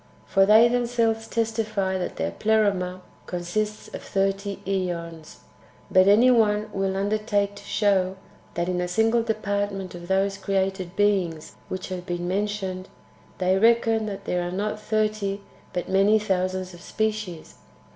[0.25, 5.35] For they themselves testify that their Pleroma consists of thirty ^ons;
[5.91, 8.15] but any one will undertake to show
[8.55, 12.89] that, in a single department of those [created beings] which have been mentioned,
[13.37, 15.41] they reckon that there are not thirty,
[15.71, 17.53] but many thousands of species.